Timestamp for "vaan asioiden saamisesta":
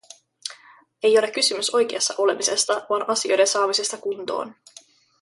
2.89-3.97